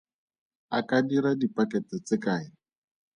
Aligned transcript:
A 0.77 0.79
ka 0.87 0.97
dira 1.07 1.31
dipakete 1.41 1.95
tse 2.05 2.15
kae? 2.23 2.47